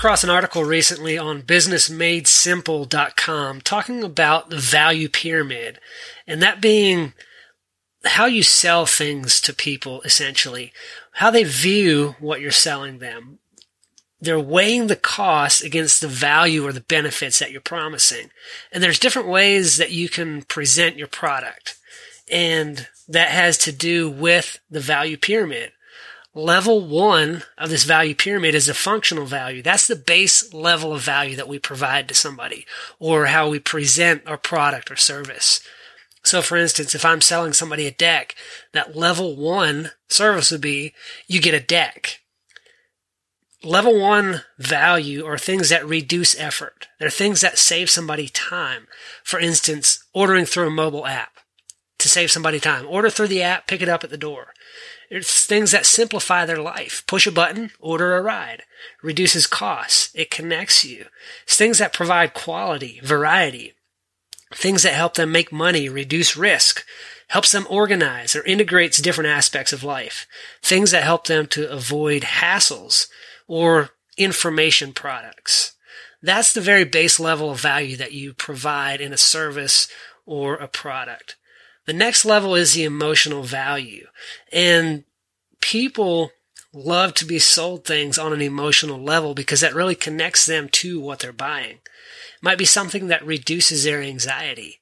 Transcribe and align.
Across 0.00 0.24
an 0.24 0.30
article 0.30 0.64
recently 0.64 1.18
on 1.18 1.42
businessmadesimple.com 1.42 3.60
talking 3.60 4.02
about 4.02 4.48
the 4.48 4.56
value 4.56 5.10
pyramid, 5.10 5.78
and 6.26 6.40
that 6.40 6.58
being 6.58 7.12
how 8.06 8.24
you 8.24 8.42
sell 8.42 8.86
things 8.86 9.42
to 9.42 9.52
people, 9.52 10.00
essentially, 10.00 10.72
how 11.12 11.30
they 11.30 11.44
view 11.44 12.14
what 12.18 12.40
you're 12.40 12.50
selling 12.50 12.96
them. 12.96 13.40
They're 14.18 14.40
weighing 14.40 14.86
the 14.86 14.96
cost 14.96 15.62
against 15.62 16.00
the 16.00 16.08
value 16.08 16.66
or 16.66 16.72
the 16.72 16.80
benefits 16.80 17.38
that 17.38 17.50
you're 17.50 17.60
promising. 17.60 18.30
And 18.72 18.82
there's 18.82 18.98
different 18.98 19.28
ways 19.28 19.76
that 19.76 19.90
you 19.90 20.08
can 20.08 20.44
present 20.44 20.96
your 20.96 21.08
product. 21.08 21.76
And 22.32 22.88
that 23.06 23.28
has 23.28 23.58
to 23.58 23.70
do 23.70 24.10
with 24.10 24.60
the 24.70 24.80
value 24.80 25.18
pyramid. 25.18 25.72
Level 26.34 26.80
one 26.86 27.42
of 27.58 27.70
this 27.70 27.82
value 27.82 28.14
pyramid 28.14 28.54
is 28.54 28.68
a 28.68 28.74
functional 28.74 29.26
value. 29.26 29.62
That's 29.62 29.88
the 29.88 29.96
base 29.96 30.54
level 30.54 30.92
of 30.92 31.02
value 31.02 31.34
that 31.34 31.48
we 31.48 31.58
provide 31.58 32.06
to 32.08 32.14
somebody 32.14 32.66
or 33.00 33.26
how 33.26 33.48
we 33.48 33.58
present 33.58 34.22
our 34.28 34.38
product 34.38 34.92
or 34.92 34.96
service. 34.96 35.60
So 36.22 36.40
for 36.40 36.56
instance, 36.56 36.94
if 36.94 37.04
I'm 37.04 37.20
selling 37.20 37.52
somebody 37.52 37.86
a 37.86 37.90
deck, 37.90 38.36
that 38.72 38.94
level 38.94 39.34
one 39.34 39.90
service 40.08 40.52
would 40.52 40.60
be 40.60 40.94
you 41.26 41.40
get 41.40 41.54
a 41.54 41.60
deck. 41.60 42.20
Level 43.64 43.98
one 43.98 44.42
value 44.56 45.26
are 45.26 45.36
things 45.36 45.68
that 45.70 45.86
reduce 45.86 46.38
effort. 46.38 46.86
They're 47.00 47.10
things 47.10 47.40
that 47.40 47.58
save 47.58 47.90
somebody 47.90 48.28
time. 48.28 48.86
For 49.24 49.40
instance, 49.40 50.04
ordering 50.14 50.44
through 50.44 50.68
a 50.68 50.70
mobile 50.70 51.06
app 51.06 51.40
save 52.10 52.30
somebody 52.30 52.60
time. 52.60 52.86
Order 52.86 53.10
through 53.10 53.28
the 53.28 53.42
app, 53.42 53.66
pick 53.66 53.80
it 53.80 53.88
up 53.88 54.04
at 54.04 54.10
the 54.10 54.16
door. 54.16 54.48
It's 55.10 55.44
things 55.44 55.72
that 55.72 55.86
simplify 55.86 56.46
their 56.46 56.62
life. 56.62 57.02
Push 57.06 57.26
a 57.26 57.32
button, 57.32 57.70
order 57.80 58.16
a 58.16 58.22
ride. 58.22 58.62
Reduces 59.02 59.46
costs. 59.46 60.10
It 60.14 60.30
connects 60.30 60.84
you. 60.84 61.06
It's 61.44 61.56
things 61.56 61.78
that 61.78 61.92
provide 61.92 62.32
quality, 62.32 63.00
variety. 63.02 63.74
Things 64.54 64.82
that 64.82 64.94
help 64.94 65.14
them 65.14 65.32
make 65.32 65.52
money, 65.52 65.88
reduce 65.88 66.36
risk, 66.36 66.84
helps 67.28 67.52
them 67.52 67.66
organize 67.70 68.34
or 68.34 68.44
integrates 68.44 68.98
different 68.98 69.30
aspects 69.30 69.72
of 69.72 69.84
life. 69.84 70.26
Things 70.62 70.90
that 70.90 71.04
help 71.04 71.26
them 71.26 71.46
to 71.48 71.70
avoid 71.70 72.22
hassles 72.22 73.08
or 73.46 73.90
information 74.16 74.92
products. 74.92 75.72
That's 76.22 76.52
the 76.52 76.60
very 76.60 76.84
base 76.84 77.18
level 77.18 77.50
of 77.50 77.60
value 77.60 77.96
that 77.96 78.12
you 78.12 78.34
provide 78.34 79.00
in 79.00 79.12
a 79.12 79.16
service 79.16 79.88
or 80.26 80.54
a 80.54 80.68
product. 80.68 81.36
The 81.90 81.96
next 81.96 82.24
level 82.24 82.54
is 82.54 82.74
the 82.74 82.84
emotional 82.84 83.42
value. 83.42 84.06
And 84.52 85.02
people 85.60 86.30
love 86.72 87.14
to 87.14 87.24
be 87.24 87.40
sold 87.40 87.84
things 87.84 88.16
on 88.16 88.32
an 88.32 88.40
emotional 88.40 89.02
level 89.02 89.34
because 89.34 89.60
that 89.60 89.74
really 89.74 89.96
connects 89.96 90.46
them 90.46 90.68
to 90.68 91.00
what 91.00 91.18
they're 91.18 91.32
buying. 91.32 91.78
It 91.78 92.42
might 92.42 92.58
be 92.58 92.64
something 92.64 93.08
that 93.08 93.26
reduces 93.26 93.82
their 93.82 94.00
anxiety. 94.00 94.78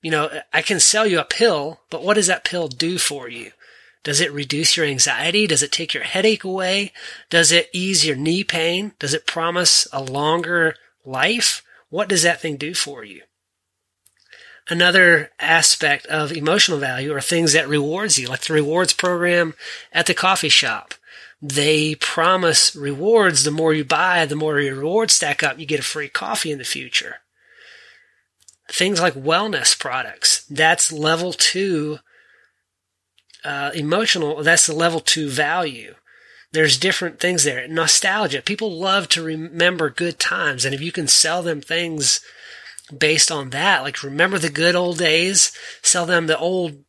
You 0.00 0.10
know, 0.10 0.40
I 0.50 0.62
can 0.62 0.80
sell 0.80 1.06
you 1.06 1.20
a 1.20 1.24
pill, 1.24 1.80
but 1.90 2.02
what 2.02 2.14
does 2.14 2.28
that 2.28 2.42
pill 2.42 2.68
do 2.68 2.96
for 2.96 3.28
you? 3.28 3.50
Does 4.02 4.22
it 4.22 4.32
reduce 4.32 4.78
your 4.78 4.86
anxiety? 4.86 5.46
Does 5.46 5.62
it 5.62 5.72
take 5.72 5.92
your 5.92 6.04
headache 6.04 6.44
away? 6.44 6.94
Does 7.28 7.52
it 7.52 7.68
ease 7.74 8.06
your 8.06 8.16
knee 8.16 8.44
pain? 8.44 8.92
Does 8.98 9.12
it 9.12 9.26
promise 9.26 9.86
a 9.92 10.02
longer 10.02 10.74
life? 11.04 11.62
What 11.90 12.08
does 12.08 12.22
that 12.22 12.40
thing 12.40 12.56
do 12.56 12.72
for 12.72 13.04
you? 13.04 13.24
Another 14.68 15.30
aspect 15.38 16.06
of 16.06 16.32
emotional 16.32 16.78
value 16.78 17.12
are 17.14 17.20
things 17.20 17.52
that 17.52 17.68
rewards 17.68 18.18
you, 18.18 18.26
like 18.26 18.40
the 18.40 18.52
rewards 18.52 18.92
program 18.92 19.54
at 19.92 20.06
the 20.06 20.14
coffee 20.14 20.48
shop. 20.48 20.94
They 21.40 21.94
promise 21.94 22.74
rewards. 22.74 23.44
The 23.44 23.50
more 23.50 23.72
you 23.72 23.84
buy, 23.84 24.26
the 24.26 24.34
more 24.34 24.58
your 24.58 24.76
rewards 24.76 25.14
stack 25.14 25.42
up. 25.42 25.58
You 25.58 25.66
get 25.66 25.80
a 25.80 25.84
free 25.84 26.08
coffee 26.08 26.50
in 26.50 26.58
the 26.58 26.64
future. 26.64 27.16
Things 28.68 29.00
like 29.00 29.14
wellness 29.14 29.78
products. 29.78 30.44
That's 30.50 30.90
level 30.90 31.32
two 31.32 31.98
uh, 33.44 33.70
emotional. 33.74 34.42
That's 34.42 34.66
the 34.66 34.74
level 34.74 34.98
two 34.98 35.28
value. 35.28 35.94
There's 36.50 36.78
different 36.78 37.20
things 37.20 37.44
there. 37.44 37.68
Nostalgia. 37.68 38.42
People 38.42 38.72
love 38.72 39.08
to 39.10 39.22
remember 39.22 39.90
good 39.90 40.18
times. 40.18 40.64
And 40.64 40.74
if 40.74 40.80
you 40.80 40.90
can 40.90 41.06
sell 41.06 41.42
them 41.42 41.60
things 41.60 42.20
based 42.96 43.30
on 43.30 43.50
that. 43.50 43.82
Like, 43.82 44.02
remember 44.02 44.38
the 44.38 44.50
good 44.50 44.74
old 44.74 44.98
days? 44.98 45.52
Sell 45.82 46.06
them 46.06 46.26
the 46.26 46.38
old 46.38 46.84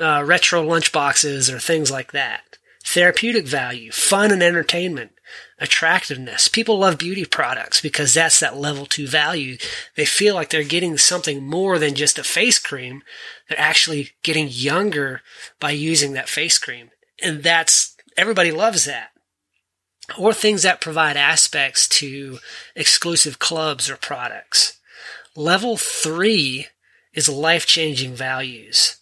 uh, 0.00 0.22
retro 0.24 0.62
lunchboxes 0.62 1.52
or 1.52 1.58
things 1.58 1.90
like 1.90 2.12
that. 2.12 2.42
Therapeutic 2.84 3.46
value, 3.46 3.92
fun 3.92 4.32
and 4.32 4.42
entertainment, 4.42 5.12
attractiveness. 5.58 6.48
People 6.48 6.78
love 6.78 6.98
beauty 6.98 7.24
products 7.24 7.80
because 7.80 8.12
that's 8.12 8.40
that 8.40 8.56
level 8.56 8.86
two 8.86 9.06
value. 9.06 9.56
They 9.96 10.04
feel 10.04 10.34
like 10.34 10.50
they're 10.50 10.64
getting 10.64 10.98
something 10.98 11.46
more 11.46 11.78
than 11.78 11.94
just 11.94 12.18
a 12.18 12.24
face 12.24 12.58
cream. 12.58 13.02
They're 13.48 13.60
actually 13.60 14.10
getting 14.24 14.48
younger 14.50 15.22
by 15.60 15.70
using 15.70 16.12
that 16.12 16.28
face 16.28 16.58
cream. 16.58 16.90
And 17.22 17.42
that's, 17.42 17.96
everybody 18.16 18.50
loves 18.50 18.84
that 18.86 19.10
or 20.18 20.32
things 20.32 20.62
that 20.62 20.80
provide 20.80 21.16
aspects 21.16 21.86
to 21.86 22.38
exclusive 22.74 23.38
clubs 23.38 23.88
or 23.88 23.96
products. 23.96 24.78
Level 25.34 25.76
three 25.78 26.66
is 27.14 27.28
life 27.28 27.66
changing 27.66 28.14
values. 28.14 28.98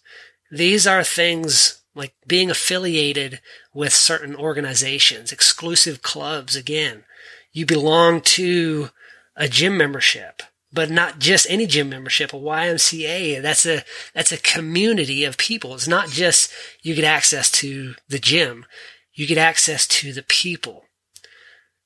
These 0.49 0.87
are 0.87 1.03
things 1.03 1.81
like 1.93 2.13
being 2.25 2.49
affiliated 2.49 3.41
with 3.73 3.93
certain 3.93 4.35
organizations, 4.35 5.31
exclusive 5.31 6.01
clubs. 6.01 6.55
Again, 6.55 7.03
you 7.51 7.65
belong 7.65 8.21
to 8.21 8.89
a 9.35 9.49
gym 9.49 9.77
membership, 9.77 10.41
but 10.71 10.89
not 10.89 11.19
just 11.19 11.47
any 11.49 11.67
gym 11.67 11.89
membership, 11.89 12.31
a 12.33 12.37
YMCA. 12.37 13.41
That's 13.41 13.65
a, 13.65 13.83
that's 14.13 14.31
a 14.31 14.37
community 14.37 15.25
of 15.25 15.37
people. 15.37 15.73
It's 15.73 15.87
not 15.87 16.09
just 16.09 16.51
you 16.81 16.95
get 16.95 17.03
access 17.03 17.51
to 17.51 17.95
the 18.07 18.19
gym. 18.19 18.65
You 19.13 19.27
get 19.27 19.37
access 19.37 19.85
to 19.87 20.13
the 20.13 20.23
people. 20.23 20.85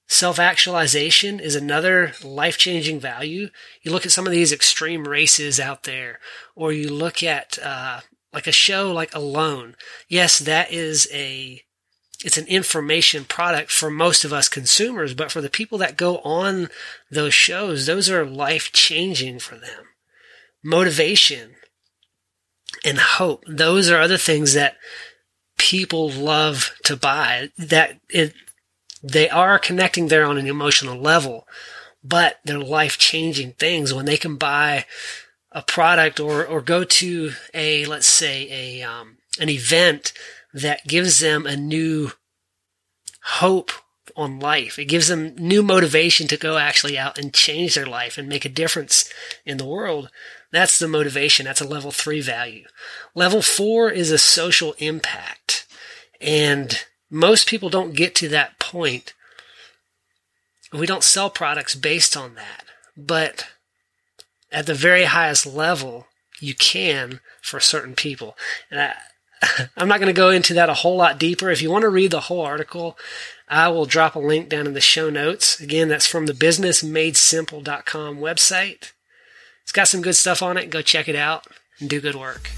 Self 0.07 0.37
actualization 0.37 1.39
is 1.39 1.55
another 1.55 2.13
life 2.23 2.57
changing 2.57 2.99
value. 2.99 3.49
You 3.81 3.91
look 3.91 4.05
at 4.05 4.11
some 4.11 4.27
of 4.27 4.31
these 4.31 4.51
extreme 4.51 5.07
races 5.07 5.59
out 5.59 5.83
there, 5.83 6.19
or 6.55 6.71
you 6.71 6.89
look 6.89 7.23
at 7.23 7.57
uh, 7.61 8.01
like 8.31 8.45
a 8.45 8.51
show 8.51 8.91
like 8.91 9.15
Alone. 9.15 9.75
Yes, 10.07 10.37
that 10.39 10.71
is 10.71 11.07
a 11.11 11.63
it's 12.23 12.37
an 12.37 12.47
information 12.47 13.25
product 13.25 13.71
for 13.71 13.89
most 13.89 14.23
of 14.23 14.31
us 14.31 14.47
consumers, 14.47 15.13
but 15.13 15.31
for 15.31 15.41
the 15.41 15.49
people 15.49 15.77
that 15.79 15.97
go 15.97 16.19
on 16.19 16.69
those 17.09 17.33
shows, 17.33 17.85
those 17.85 18.09
are 18.09 18.25
life 18.25 18.71
changing 18.71 19.39
for 19.39 19.55
them. 19.55 19.85
Motivation 20.63 21.55
and 22.83 22.97
hope. 22.97 23.43
Those 23.47 23.89
are 23.89 23.99
other 23.99 24.17
things 24.17 24.53
that 24.53 24.77
people 25.57 26.09
love 26.09 26.71
to 26.83 26.95
buy 26.95 27.49
that 27.57 27.99
it, 28.09 28.33
they 29.07 29.29
are 29.29 29.59
connecting 29.59 30.07
there 30.07 30.25
on 30.25 30.37
an 30.37 30.47
emotional 30.47 30.97
level, 30.97 31.47
but 32.03 32.39
they're 32.43 32.59
life 32.59 32.97
changing 32.97 33.53
things 33.53 33.93
when 33.93 34.05
they 34.05 34.17
can 34.17 34.35
buy 34.35 34.85
a 35.51 35.61
product 35.61 36.19
or, 36.19 36.45
or 36.45 36.59
go 36.59 36.83
to 36.83 37.31
a, 37.53 37.85
let's 37.85 38.07
say 38.07 38.47
a, 38.49 38.83
um, 38.83 39.17
an 39.39 39.49
event 39.49 40.11
that 40.53 40.87
gives 40.87 41.19
them 41.19 41.45
a 41.45 41.55
new 41.55 42.11
hope 43.21 43.71
on 44.15 44.39
life. 44.39 44.79
It 44.79 44.85
gives 44.85 45.07
them 45.07 45.35
new 45.37 45.61
motivation 45.61 46.27
to 46.27 46.37
go 46.37 46.57
actually 46.57 46.97
out 46.97 47.17
and 47.19 47.33
change 47.33 47.75
their 47.75 47.85
life 47.85 48.17
and 48.17 48.27
make 48.27 48.45
a 48.45 48.49
difference 48.49 49.11
in 49.45 49.57
the 49.57 49.65
world. 49.65 50.09
That's 50.51 50.79
the 50.79 50.87
motivation. 50.87 51.45
That's 51.45 51.61
a 51.61 51.67
level 51.67 51.91
three 51.91 52.21
value. 52.21 52.65
Level 53.13 53.41
four 53.41 53.89
is 53.91 54.09
a 54.09 54.17
social 54.17 54.73
impact. 54.79 55.67
And 56.19 56.85
most 57.09 57.47
people 57.47 57.69
don't 57.69 57.95
get 57.95 58.15
to 58.15 58.27
that 58.29 58.54
point. 58.71 59.13
We 60.73 60.85
don't 60.85 61.03
sell 61.03 61.29
products 61.29 61.75
based 61.75 62.17
on 62.17 62.35
that. 62.35 62.65
But 62.97 63.47
at 64.51 64.65
the 64.65 64.73
very 64.73 65.05
highest 65.05 65.45
level, 65.45 66.07
you 66.39 66.55
can 66.55 67.19
for 67.41 67.59
certain 67.59 67.95
people. 67.95 68.35
And 68.71 68.79
I, 68.79 68.95
I'm 69.77 69.87
not 69.87 69.99
going 69.99 70.13
to 70.13 70.21
go 70.21 70.29
into 70.29 70.53
that 70.53 70.69
a 70.69 70.75
whole 70.75 70.97
lot 70.97 71.19
deeper. 71.19 71.49
If 71.49 71.61
you 71.61 71.71
want 71.71 71.83
to 71.83 71.89
read 71.89 72.11
the 72.11 72.21
whole 72.21 72.41
article, 72.41 72.97
I 73.47 73.67
will 73.69 73.85
drop 73.85 74.15
a 74.15 74.19
link 74.19 74.49
down 74.49 74.67
in 74.67 74.73
the 74.73 74.81
show 74.81 75.09
notes. 75.09 75.59
Again, 75.59 75.87
that's 75.87 76.07
from 76.07 76.25
the 76.25 76.33
businessmadesimple.com 76.33 78.17
website. 78.17 78.91
It's 79.63 79.71
got 79.71 79.87
some 79.87 80.01
good 80.01 80.15
stuff 80.15 80.41
on 80.41 80.57
it. 80.57 80.69
Go 80.69 80.81
check 80.81 81.07
it 81.07 81.15
out. 81.15 81.47
and 81.79 81.89
do 81.89 81.99
good 81.99 82.15
work. 82.15 82.49